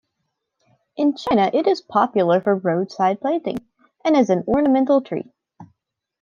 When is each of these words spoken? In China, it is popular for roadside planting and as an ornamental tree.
In 0.97 1.15
China, 1.15 1.51
it 1.53 1.67
is 1.67 1.79
popular 1.79 2.41
for 2.41 2.55
roadside 2.55 3.21
planting 3.21 3.57
and 4.03 4.17
as 4.17 4.31
an 4.31 4.43
ornamental 4.47 5.01
tree. 5.01 5.31